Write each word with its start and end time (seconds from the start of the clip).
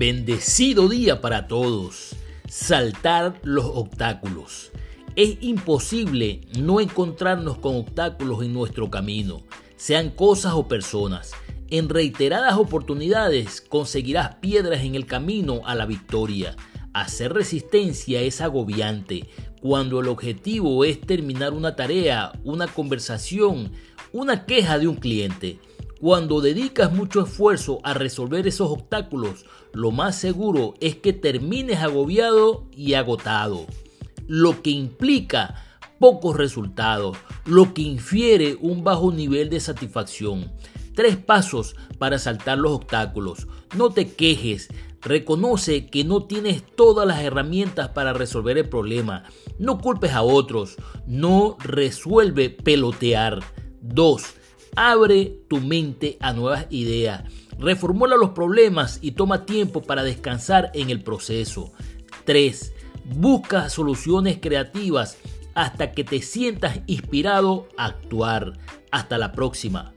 Bendecido 0.00 0.88
día 0.88 1.20
para 1.20 1.46
todos. 1.46 2.16
Saltar 2.48 3.38
los 3.42 3.66
obstáculos. 3.66 4.72
Es 5.14 5.36
imposible 5.42 6.40
no 6.58 6.80
encontrarnos 6.80 7.58
con 7.58 7.76
obstáculos 7.76 8.42
en 8.42 8.54
nuestro 8.54 8.88
camino, 8.88 9.42
sean 9.76 10.08
cosas 10.08 10.54
o 10.54 10.66
personas. 10.66 11.32
En 11.68 11.90
reiteradas 11.90 12.56
oportunidades 12.56 13.60
conseguirás 13.60 14.36
piedras 14.36 14.84
en 14.84 14.94
el 14.94 15.04
camino 15.04 15.60
a 15.66 15.74
la 15.74 15.84
victoria. 15.84 16.56
Hacer 16.94 17.34
resistencia 17.34 18.22
es 18.22 18.40
agobiante 18.40 19.28
cuando 19.60 20.00
el 20.00 20.08
objetivo 20.08 20.82
es 20.86 20.98
terminar 21.02 21.52
una 21.52 21.76
tarea, 21.76 22.32
una 22.42 22.68
conversación, 22.68 23.72
una 24.12 24.46
queja 24.46 24.78
de 24.78 24.88
un 24.88 24.96
cliente. 24.96 25.58
Cuando 26.00 26.40
dedicas 26.40 26.90
mucho 26.94 27.20
esfuerzo 27.20 27.80
a 27.84 27.92
resolver 27.92 28.48
esos 28.48 28.70
obstáculos, 28.70 29.44
lo 29.74 29.90
más 29.90 30.16
seguro 30.16 30.72
es 30.80 30.96
que 30.96 31.12
termines 31.12 31.80
agobiado 31.80 32.64
y 32.74 32.94
agotado, 32.94 33.66
lo 34.26 34.62
que 34.62 34.70
implica 34.70 35.62
pocos 35.98 36.38
resultados, 36.38 37.18
lo 37.44 37.74
que 37.74 37.82
infiere 37.82 38.56
un 38.62 38.82
bajo 38.82 39.12
nivel 39.12 39.50
de 39.50 39.60
satisfacción. 39.60 40.50
Tres 40.94 41.18
pasos 41.18 41.76
para 41.98 42.18
saltar 42.18 42.56
los 42.56 42.72
obstáculos. 42.72 43.46
No 43.76 43.90
te 43.90 44.10
quejes, 44.14 44.68
reconoce 45.02 45.88
que 45.88 46.04
no 46.04 46.24
tienes 46.24 46.64
todas 46.64 47.06
las 47.06 47.20
herramientas 47.20 47.90
para 47.90 48.14
resolver 48.14 48.56
el 48.56 48.70
problema. 48.70 49.24
No 49.58 49.76
culpes 49.76 50.12
a 50.12 50.22
otros, 50.22 50.76
no 51.06 51.58
resuelve 51.60 52.48
pelotear. 52.48 53.40
2 53.82 54.39
Abre 54.76 55.40
tu 55.48 55.60
mente 55.60 56.16
a 56.20 56.32
nuevas 56.32 56.66
ideas. 56.70 57.24
Reformula 57.58 58.16
los 58.16 58.30
problemas 58.30 58.98
y 59.02 59.12
toma 59.12 59.44
tiempo 59.44 59.82
para 59.82 60.02
descansar 60.02 60.70
en 60.74 60.90
el 60.90 61.02
proceso. 61.02 61.72
3. 62.24 62.72
Busca 63.04 63.68
soluciones 63.68 64.38
creativas 64.40 65.18
hasta 65.54 65.92
que 65.92 66.04
te 66.04 66.22
sientas 66.22 66.80
inspirado 66.86 67.68
a 67.76 67.86
actuar. 67.86 68.58
Hasta 68.90 69.18
la 69.18 69.32
próxima. 69.32 69.94